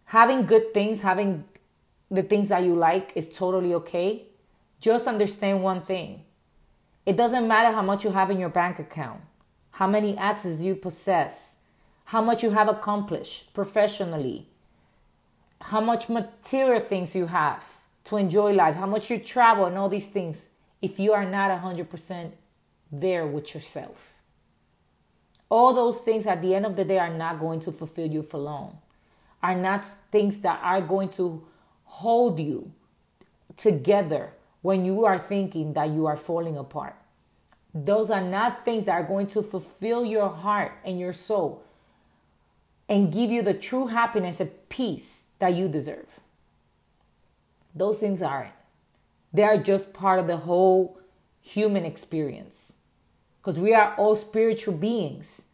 [0.06, 1.44] having good things, having
[2.10, 4.26] the things that you like is totally okay.
[4.80, 6.22] Just understand one thing
[7.04, 9.20] it doesn't matter how much you have in your bank account,
[9.72, 11.58] how many assets you possess,
[12.06, 14.48] how much you have accomplished professionally,
[15.60, 17.64] how much material things you have
[18.04, 20.48] to enjoy life, how much you travel, and all these things,
[20.82, 22.32] if you are not 100%
[22.90, 24.14] there with yourself.
[25.48, 28.22] All those things at the end of the day are not going to fulfill you
[28.22, 28.78] for long,
[29.42, 31.46] are not things that are going to
[31.84, 32.72] hold you
[33.56, 36.96] together when you are thinking that you are falling apart.
[37.72, 41.62] Those are not things that are going to fulfill your heart and your soul
[42.88, 46.20] and give you the true happiness and peace that you deserve.
[47.74, 48.54] Those things aren't.
[49.32, 50.98] They are just part of the whole
[51.40, 52.75] human experience.
[53.46, 55.50] Because we are all spiritual beings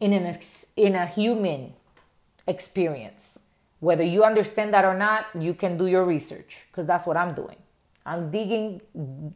[0.00, 1.74] in, an ex- in a human
[2.48, 3.38] experience.
[3.78, 7.34] Whether you understand that or not, you can do your research because that's what I'm
[7.36, 7.54] doing.
[8.04, 8.80] I'm digging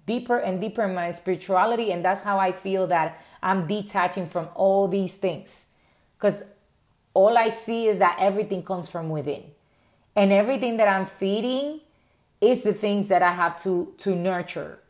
[0.04, 4.48] deeper and deeper in my spirituality, and that's how I feel that I'm detaching from
[4.56, 5.68] all these things.
[6.18, 6.42] Because
[7.14, 9.44] all I see is that everything comes from within.
[10.16, 11.82] And everything that I'm feeding
[12.40, 14.80] is the things that I have to, to nurture.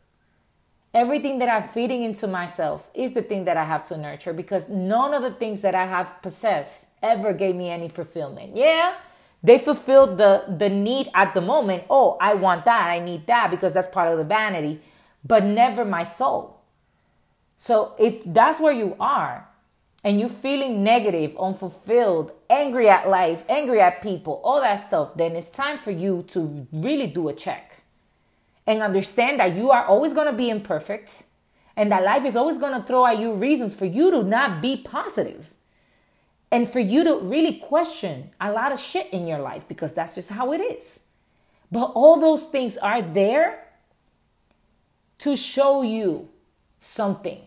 [0.93, 4.69] Everything that I'm feeding into myself is the thing that I have to nurture because
[4.69, 8.55] none of the things that I have possessed ever gave me any fulfillment.
[8.55, 8.93] Yeah,
[9.41, 11.85] they fulfilled the, the need at the moment.
[11.89, 12.89] Oh, I want that.
[12.91, 14.81] I need that because that's part of the vanity,
[15.25, 16.61] but never my soul.
[17.57, 19.49] So if that's where you are
[20.03, 25.35] and you're feeling negative, unfulfilled, angry at life, angry at people, all that stuff, then
[25.35, 27.72] it's time for you to really do a check
[28.65, 31.23] and understand that you are always going to be imperfect
[31.75, 34.61] and that life is always going to throw at you reasons for you to not
[34.61, 35.53] be positive
[36.51, 40.15] and for you to really question a lot of shit in your life because that's
[40.15, 40.99] just how it is.
[41.71, 43.67] But all those things are there
[45.19, 46.29] to show you
[46.77, 47.41] something.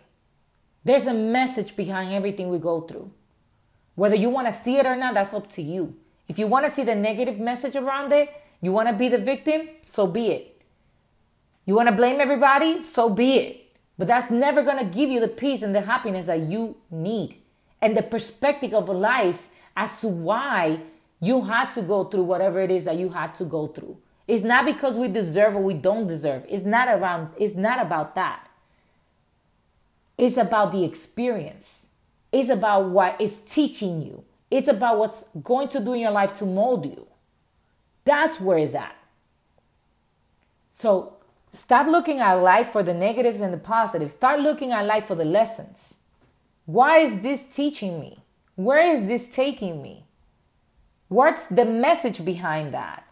[0.85, 3.13] There's a message behind everything we go through.
[3.95, 5.95] Whether you want to see it or not, that's up to you.
[6.29, 8.29] If you want to see the negative message around it,
[8.61, 10.56] you want to be the victim, so be it.
[11.67, 13.77] You want to blame everybody, so be it.
[13.99, 17.43] But that's never going to give you the peace and the happiness that you need
[17.83, 20.81] and the perspective of life as to why
[21.21, 23.97] you had to go through whatever it is that you had to go through.
[24.29, 26.45] It's not because we deserve or we don't deserve.
[26.49, 28.49] It's not around it's not about that.
[30.19, 31.89] It's about the experience.
[32.33, 34.25] It's about what it's teaching you.
[34.51, 37.07] It's about what's going to do in your life to mold you.
[38.05, 38.97] That's where it's at.
[40.73, 41.16] So
[41.53, 44.15] stop looking at life for the negatives and the positives.
[44.15, 46.03] Start looking at life for the lessons.
[46.67, 48.19] Why is this teaching me?
[48.57, 50.05] Where is this taking me?
[51.09, 53.05] What's the message behind that?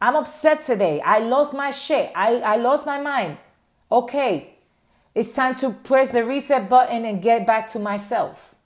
[0.00, 1.00] I'm upset today.
[1.00, 2.10] I lost my shit.
[2.16, 3.38] I, I lost my mind.
[3.90, 4.54] Okay,
[5.14, 8.56] it's time to press the reset button and get back to myself.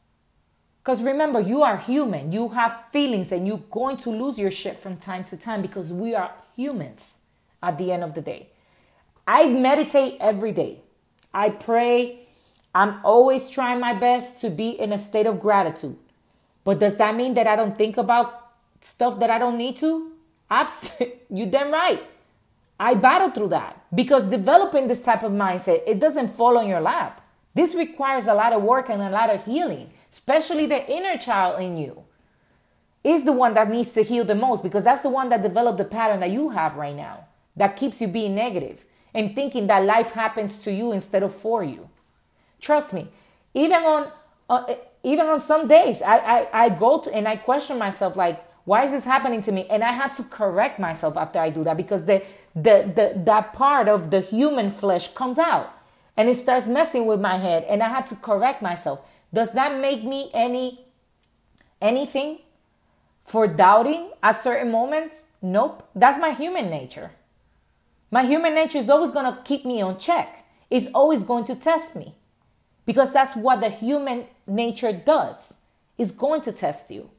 [0.83, 2.31] Because remember, you are human.
[2.31, 5.93] You have feelings and you're going to lose your shit from time to time because
[5.93, 7.23] we are humans
[7.61, 8.49] at the end of the day.
[9.27, 10.81] I meditate every day.
[11.35, 12.27] I pray
[12.75, 15.97] I'm always trying my best to be in a state of gratitude.
[16.65, 20.13] But does that mean that I don't think about stuff that I don't need to?
[20.51, 21.21] Absolutely.
[21.29, 22.03] You damn right.
[22.79, 26.81] I battle through that because developing this type of mindset, it doesn't fall on your
[26.81, 27.21] lap.
[27.55, 31.61] This requires a lot of work and a lot of healing, especially the inner child
[31.61, 32.05] in you
[33.03, 35.79] is the one that needs to heal the most because that's the one that developed
[35.79, 37.25] the pattern that you have right now.
[37.57, 38.85] that keeps you being negative
[39.17, 41.89] and thinking that life happens to you instead of for you.
[42.61, 43.09] Trust me,
[43.55, 44.13] even on
[44.49, 48.45] uh, even on some days, I, I, I go to and I question myself like,
[48.65, 49.67] why is this happening to me?
[49.71, 52.23] And I have to correct myself after I do that because the
[52.55, 55.73] the, the that part of the human flesh comes out
[56.17, 59.01] and it starts messing with my head and I have to correct myself.
[59.33, 60.85] Does that make me any
[61.81, 62.41] anything
[63.25, 65.23] for doubting at certain moments?
[65.41, 65.89] Nope.
[65.95, 67.13] That's my human nature.
[68.17, 70.47] My human nature is always going to keep me on check.
[70.71, 72.15] It's always going to test me
[72.87, 75.53] because that's what the human nature does.
[75.99, 77.11] It's going to test you.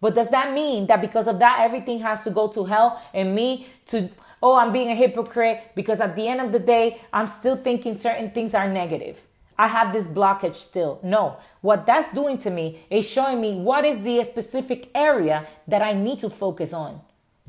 [0.00, 3.34] But does that mean that because of that, everything has to go to hell and
[3.34, 4.08] me to,
[4.40, 7.96] oh, I'm being a hypocrite because at the end of the day, I'm still thinking
[7.96, 9.20] certain things are negative?
[9.58, 11.00] I have this blockage still.
[11.02, 15.82] No, what that's doing to me is showing me what is the specific area that
[15.82, 17.00] I need to focus on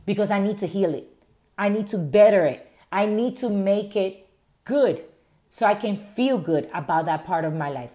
[0.07, 1.07] because I need to heal it.
[1.59, 2.66] I need to better it.
[2.91, 4.27] I need to make it
[4.63, 5.03] good
[5.49, 7.91] so I can feel good about that part of my life.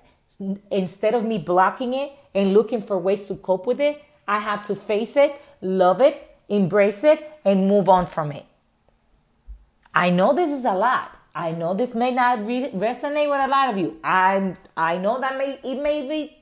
[0.71, 4.67] Instead of me blocking it and looking for ways to cope with it, I have
[4.67, 8.45] to face it, love it, embrace it, and move on from it.
[9.95, 11.19] I know this is a lot.
[11.35, 13.99] I know this may not re- resonate with a lot of you.
[14.05, 16.37] I I know that may it may be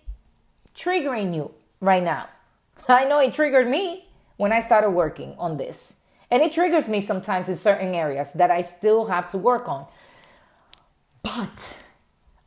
[0.74, 2.28] triggering you right now.
[2.88, 5.99] I know it triggered me when I started working on this.
[6.30, 9.86] And it triggers me sometimes in certain areas that I still have to work on.
[11.22, 11.84] But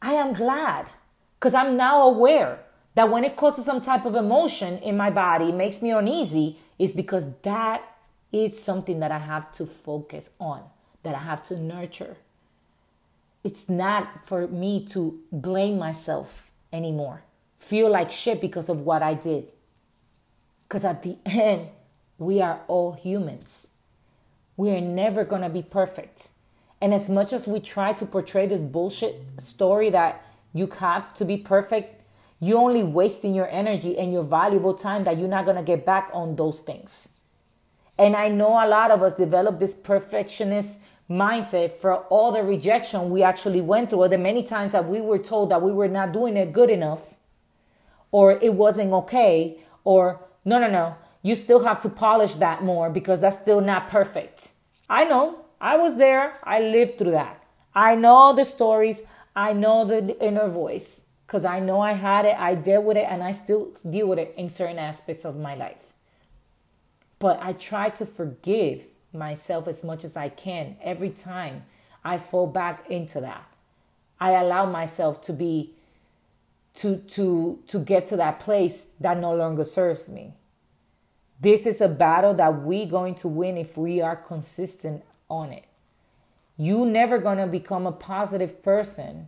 [0.01, 0.88] I am glad
[1.36, 2.59] because I'm now aware
[2.95, 6.93] that when it causes some type of emotion in my body, makes me uneasy, is
[6.93, 7.84] because that
[8.31, 10.63] is something that I have to focus on,
[11.03, 12.17] that I have to nurture.
[13.43, 17.23] It's not for me to blame myself anymore,
[17.59, 19.47] feel like shit because of what I did.
[20.63, 21.67] Because at the end,
[22.17, 23.67] we are all humans.
[24.55, 26.29] We are never to be perfect.
[26.81, 31.25] And as much as we try to portray this bullshit story that you have to
[31.25, 32.01] be perfect,
[32.39, 36.09] you're only wasting your energy and your valuable time that you're not to get back
[36.13, 37.13] on those things.
[37.97, 40.79] And I know a lot of us develop this perfectionist
[41.09, 44.99] mindset for all the rejection we actually went through, or the many times that we
[44.99, 47.13] were told that we were not doing it good enough,
[48.11, 52.89] or it wasn't okay, or no, no, no, you still have to polish that more
[52.91, 54.49] because that's still not perfect.
[54.89, 57.41] I know, I was there, I lived through that.
[57.74, 59.01] I know the stories,
[59.36, 63.07] I know the inner voice because I know I had it, I dealt with it,
[63.09, 65.88] and I still deal with it in certain aspects of my life.
[67.17, 71.63] But I try to forgive myself as much as I can every time
[72.03, 73.45] I fall back into that.
[74.19, 75.74] I allow myself to be
[76.76, 80.34] to to to get to that place that no longer serves me.
[81.43, 85.65] This is a battle that we're going to win if we are consistent on it.
[86.55, 89.27] You never to become a positive person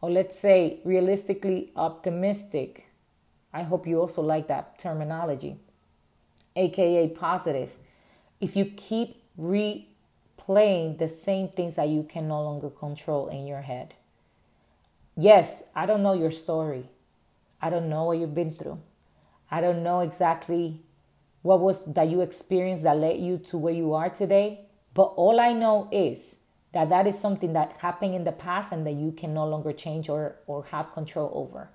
[0.00, 2.86] or let's say realistically optimistic.
[3.52, 5.56] I hope you also like that terminology,
[6.54, 7.74] aka positive.
[8.40, 13.62] If you keep replaying the same things that you can no longer control in your
[13.62, 13.94] head.
[15.16, 16.88] Yes, I don't know your story.
[17.60, 18.78] I don't know what you've been through.
[19.50, 20.82] I don't know exactly
[21.42, 24.60] what was that you experienced that led you to where you are today.
[24.94, 26.40] But all I know is
[26.72, 29.72] that that is something that happened in the past and that you can no longer
[29.72, 31.68] change or, or have control over.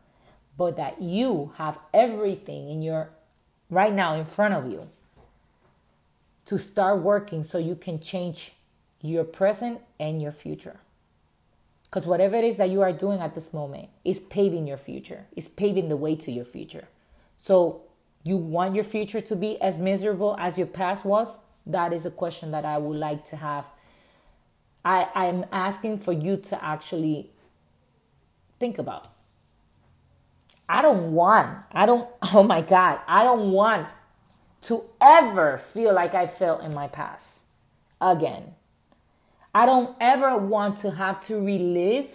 [0.58, 3.10] But that you have everything in your
[3.70, 4.90] right now in front of you
[6.46, 8.54] to start working so you can change
[9.02, 10.80] your present and your future.
[11.84, 15.26] Because whatever it is that you are doing at this moment is paving your future
[15.36, 16.88] is paving the way to your future.
[17.42, 17.84] So
[18.28, 22.12] you want your future to be as miserable as your past was that is a
[22.12, 23.72] question that i would like to have
[24.88, 27.30] I, I'm asking for you to actually
[28.58, 29.10] think about.
[30.70, 33.90] I don't want, I don't, oh my God, I don't want
[34.64, 37.48] to ever feel like I felt in my past
[38.00, 38.56] again.
[39.54, 42.08] I don't ever want to have to relive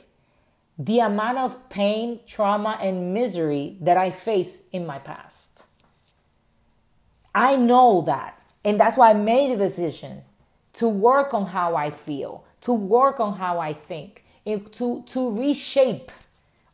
[0.79, 5.52] the amount of pain, trauma, and misery that I faced in my past.
[7.35, 8.41] I know that.
[8.65, 10.23] And that's why I made a decision
[10.75, 15.39] to work on how I feel, to work on how I think, and to, to
[15.39, 16.11] reshape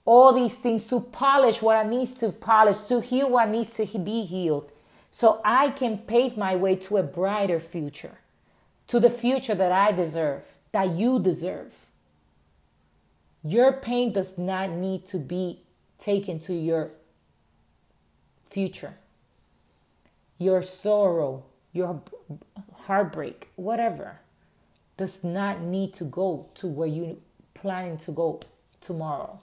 [0.05, 3.87] all these things, to polish what I need to polish, to heal what needs to
[3.99, 4.71] be healed,
[5.11, 8.19] so I can pave my way to a brighter future,
[8.87, 11.75] to the future that I deserve, that you deserve.
[13.43, 15.61] Your pain does not need to be
[15.99, 16.91] taken to your
[18.49, 18.95] future.
[20.39, 22.03] Your sorrow, your
[22.85, 24.21] heartbreak, whatever
[24.97, 27.17] does not need to go to where you're
[27.55, 28.41] planning to go
[28.81, 29.41] tomorrow.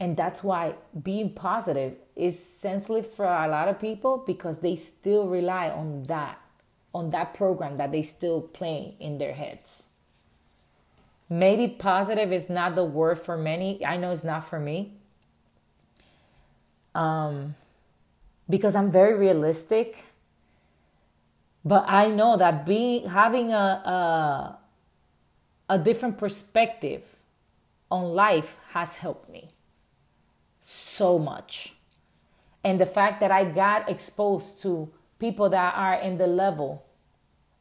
[0.00, 5.26] And that's why being positive is sensitive for a lot of people because they still
[5.26, 6.40] rely on that,
[6.94, 9.88] on that program that they still play in their heads.
[11.28, 13.84] Maybe positive is not the word for many.
[13.84, 14.94] I know it's not for me.
[16.94, 17.54] Um,
[18.48, 20.04] because I'm very realistic.
[21.64, 24.58] But I know that being having a, a
[25.68, 27.16] a different perspective
[27.90, 29.50] on life has helped me
[30.60, 31.74] so much.
[32.64, 36.84] And the fact that I got exposed to people that are in the level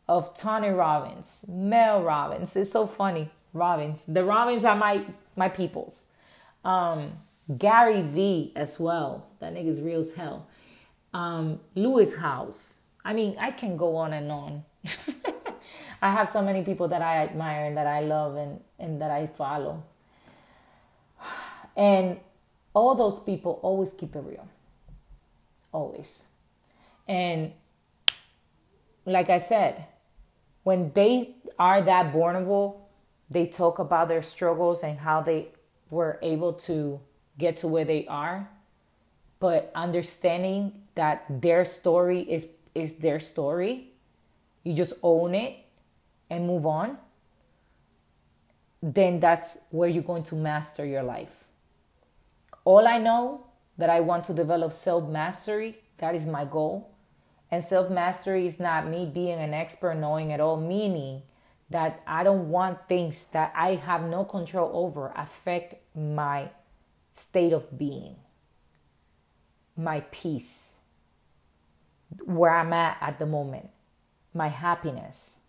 [0.08, 3.30] of Tony Robbins, Mel Robbins, it's so funny.
[3.54, 6.04] Robbins, the Robbins are my my peoples.
[6.64, 7.14] Um,
[7.58, 9.28] Gary V as well.
[9.40, 10.48] That nigga's real as hell.
[11.14, 12.74] Um, Lewis Howes.
[13.04, 14.64] I mean, I can go on and on.
[16.02, 19.12] I have so many people that I admire and that I love and, and that
[19.12, 19.84] I follow.
[21.76, 22.20] And
[22.74, 24.48] all those people always keep it real.
[25.72, 26.24] Always.
[27.08, 27.54] And
[29.06, 29.86] like I said,
[30.64, 32.90] when they are that vulnerable,
[33.30, 35.50] they talk about their struggles and how they
[35.90, 37.00] were able to
[37.38, 38.50] get to where they are.
[39.40, 43.94] But understanding that their story is is their story.
[44.64, 45.58] You just own it
[46.30, 46.98] and move on,
[48.82, 51.46] then that's where you're going to master your life.
[52.66, 56.92] All I know that I want to develop self mastery, that is my goal.
[57.50, 61.22] And self mastery is not me being an expert, knowing it all, meaning
[61.70, 66.50] that I don't want things that I have no control over affect my
[67.14, 68.16] state of being,
[69.78, 70.78] my peace,
[72.26, 73.70] where I'm at at the moment,
[74.34, 75.40] my happiness.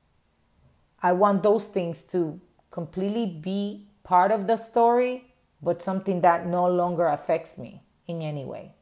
[1.03, 6.66] I want those things to completely be part of the story, but something that no
[6.66, 8.74] longer affects me in any way.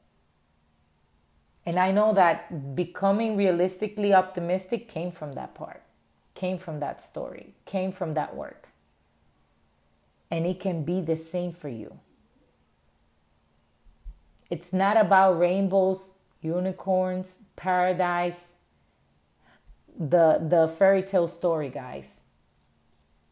[1.64, 5.82] And I know that becoming realistically optimistic came from that part,
[6.34, 8.68] came from that story, came from that work.
[10.30, 11.98] And it can be the same for you.
[14.50, 18.52] It's not about rainbows, unicorns, paradise,
[19.98, 22.22] the the fairy tale story, guys.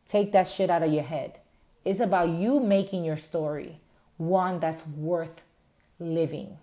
[0.07, 1.41] Take that shit out of your head.
[1.85, 3.81] It's about you making your story
[4.17, 5.43] one that's worth
[5.99, 6.59] living.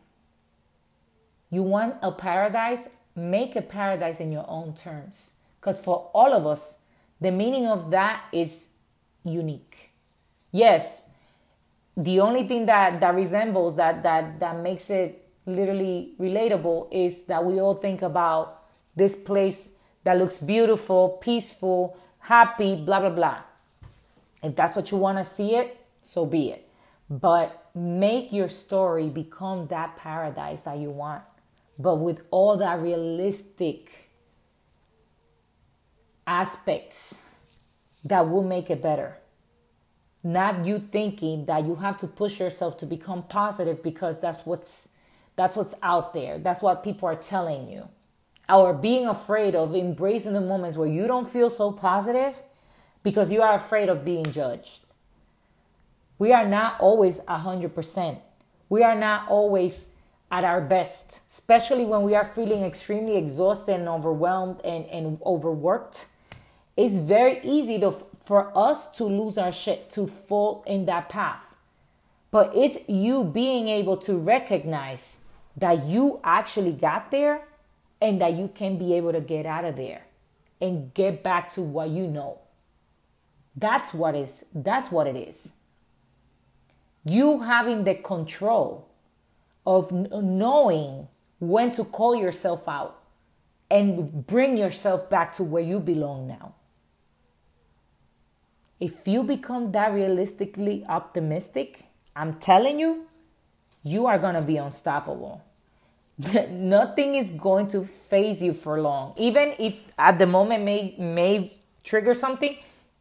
[1.49, 2.89] You want a paradise?
[3.15, 5.35] Make a paradise in your own terms.
[5.59, 6.77] Because for all of us,
[7.19, 8.69] the meaning of that is
[9.23, 9.91] unique.
[10.51, 11.09] Yes,
[11.97, 17.43] the only thing that, that resembles that, that, that makes it literally relatable is that
[17.43, 18.63] we all think about
[18.95, 19.69] this place
[20.03, 23.37] that looks beautiful, peaceful, happy, blah, blah, blah.
[24.43, 26.67] If that's what you want to see it, so be it.
[27.09, 31.23] But make your story become that paradise that you want,
[31.77, 34.09] but with all that realistic
[36.25, 37.19] aspects
[38.03, 39.17] that will make it better.
[40.23, 44.89] Not you thinking that you have to push yourself to become positive because that's what's
[45.35, 46.37] that's what's out there.
[46.37, 47.87] That's what people are telling you
[48.49, 52.41] or being afraid of embracing the moments where you don't feel so positive
[53.03, 54.81] because you are afraid of being judged.
[56.19, 58.19] We are not always 100%.
[58.69, 59.93] We are not always
[60.29, 66.07] at our best, especially when we are feeling extremely exhausted and overwhelmed and, and overworked.
[66.77, 67.95] It's very easy to,
[68.31, 71.43] for us to lose our shit, to fall in that path.
[72.31, 75.25] But it's you being able to recognize
[75.57, 77.41] that you actually got there
[77.99, 80.03] and that you can be able to get out of there
[80.61, 82.39] and get back to what you know.
[83.53, 85.51] That's what is that's what it is.
[87.03, 88.87] You having the control
[89.65, 91.09] of knowing
[91.39, 92.97] when to call yourself out
[93.69, 96.53] and bring yourself back to where you belong now.
[98.81, 103.05] If you become that realistically optimistic, I'm telling you,
[103.83, 105.43] you are going to be unstoppable.
[106.49, 109.13] nothing is going to phase you for long.
[109.17, 111.51] Even if at the moment may may
[111.83, 112.57] trigger something,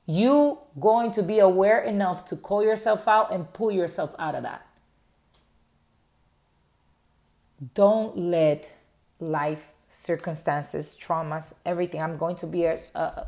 [0.06, 4.42] you going to be aware enough to call yourself out and pull yourself out of
[4.42, 4.66] that.
[7.74, 8.70] Don't let
[9.18, 12.00] life circumstances, traumas, everything.
[12.02, 13.26] I'm going to be a, a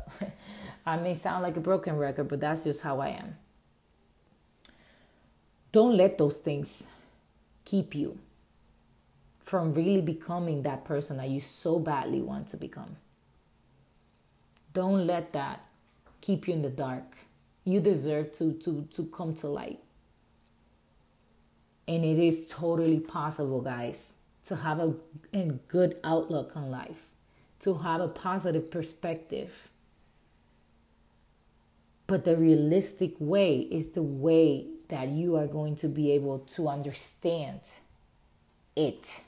[0.85, 3.37] I may sound like a broken record, but that's just how I am.
[5.71, 6.87] Don't let those things
[7.65, 8.19] keep you
[9.39, 12.97] from really becoming that person that you so badly want to become.
[14.73, 15.65] Don't let that
[16.21, 17.17] keep you in the dark.
[17.63, 19.79] You deserve to to to come to light.
[21.87, 24.13] And it is totally possible, guys,
[24.45, 24.93] to have a,
[25.33, 27.09] a good outlook on life,
[27.59, 29.69] to have a positive perspective.
[32.07, 36.67] But the realistic way is the way that you are going to be able to
[36.67, 37.61] understand
[38.75, 39.21] it.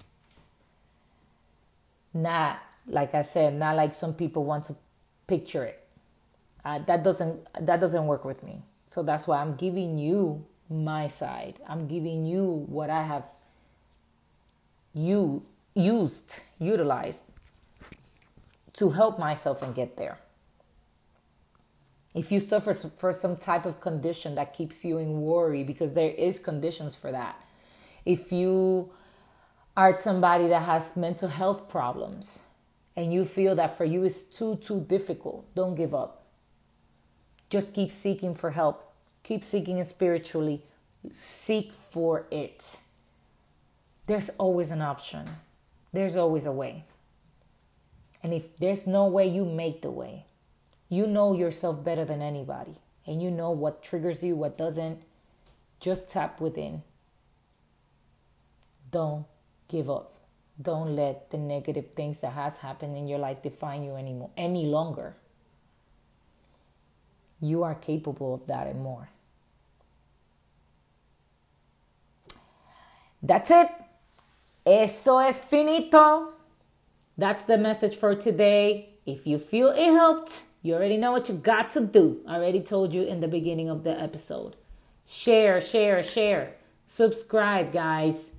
[2.13, 4.75] Not, like I said, not like some people want to
[5.27, 5.81] picture it.
[6.63, 8.63] Uh, that doesn't that doesn't work with me.
[8.87, 11.59] So that's why I'm giving you my side.
[11.67, 13.25] I'm giving you what I have
[14.93, 15.45] you
[15.75, 17.25] used, utilized
[18.73, 20.17] to help myself and get there.
[22.15, 26.09] If you suffer for some type of condition that keeps you in worry because there
[26.09, 27.39] is conditions for that.
[28.05, 28.91] If you
[29.77, 32.43] are somebody that has mental health problems
[32.95, 36.23] and you feel that for you it's too too difficult, don't give up.
[37.49, 38.93] Just keep seeking for help.
[39.21, 40.63] Keep seeking it spiritually
[41.13, 42.77] seek for it.
[44.07, 45.27] There's always an option,
[45.93, 46.85] there's always a way.
[48.23, 50.25] And if there's no way, you make the way.
[50.95, 52.75] You know yourself better than anybody,
[53.05, 55.01] and you know what triggers you, what doesn't.
[55.81, 56.83] Just tap within.
[58.91, 59.25] Don't
[59.67, 60.13] give up.
[60.61, 64.67] Don't let the negative things that has happened in your life define you anymore any
[64.67, 65.17] longer.
[67.41, 69.09] You are capable of that and more.
[73.21, 73.67] That's it.
[74.65, 76.35] Eso es finito.
[77.17, 78.93] That's the message for today.
[79.05, 82.21] If you feel it helped, you already know what you got to do.
[82.27, 84.55] I already told you in the beginning of the episode.
[85.05, 86.53] Share, share, share.
[86.87, 88.31] Subscribe, guys.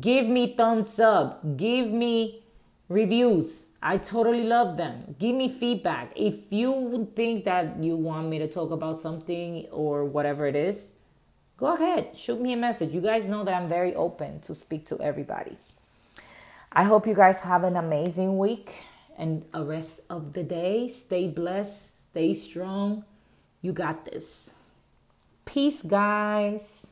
[0.00, 1.58] Give me thumbs up.
[1.58, 2.42] Give me
[2.88, 3.66] reviews.
[3.82, 5.16] I totally love them.
[5.18, 6.12] Give me feedback.
[6.16, 10.92] If you think that you want me to talk about something or whatever it is,
[11.58, 12.94] go ahead, shoot me a message.
[12.94, 15.58] You guys know that I'm very open to speak to everybody.
[16.72, 18.85] I hope you guys have an amazing week
[19.16, 20.88] and a rest of the day.
[20.88, 23.04] Stay blessed, stay strong.
[23.62, 24.54] You got this.
[25.44, 26.86] Peace, guys.